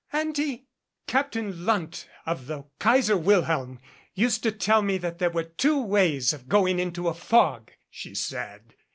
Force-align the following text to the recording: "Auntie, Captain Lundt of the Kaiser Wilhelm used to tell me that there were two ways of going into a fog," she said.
"Auntie, 0.11 0.65
Captain 1.05 1.63
Lundt 1.63 2.09
of 2.25 2.47
the 2.47 2.63
Kaiser 2.79 3.15
Wilhelm 3.15 3.79
used 4.15 4.41
to 4.41 4.51
tell 4.51 4.81
me 4.81 4.97
that 4.97 5.19
there 5.19 5.29
were 5.29 5.43
two 5.43 5.79
ways 5.79 6.33
of 6.33 6.49
going 6.49 6.79
into 6.79 7.07
a 7.07 7.13
fog," 7.13 7.69
she 7.87 8.15
said. 8.15 8.73